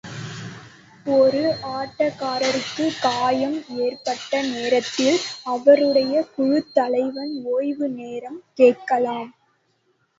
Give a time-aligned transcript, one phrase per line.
[1.05, 1.41] ஒரு
[1.73, 5.19] ஆட்டக்காரருக்குக் காயம் ஏற்பட்ட நேரத்தில்,
[5.45, 9.31] அவருடையக் குழுத்தலைவன் ஓய்வு நேரம் கேட்கலாம்.